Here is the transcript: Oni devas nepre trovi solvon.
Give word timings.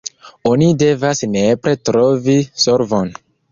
Oni 0.51 0.69
devas 0.83 1.21
nepre 1.35 1.75
trovi 1.91 2.37
solvon. 2.67 3.15